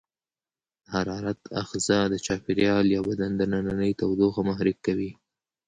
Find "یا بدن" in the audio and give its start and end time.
2.95-3.31